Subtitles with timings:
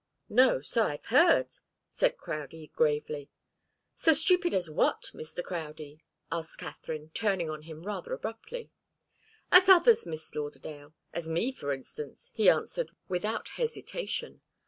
[0.29, 1.51] "No so I've heard,"
[1.87, 3.29] said Crowdie, gravely.
[3.93, 5.43] "So stupid as what, Mr.
[5.43, 8.71] Crowdie?" asked Katharine, turning on him rather abruptly.
[9.51, 14.41] "As others, Miss Lauderdale as me, for instance," he answered, without hesitation.